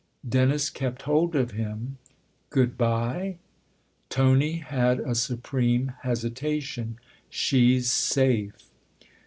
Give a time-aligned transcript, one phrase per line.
[0.27, 1.99] Dennis kept hold of him."
[2.49, 3.37] Good bye?"
[4.09, 6.97] Tony had a supreme hesitation,"
[7.29, 8.71] She's safe."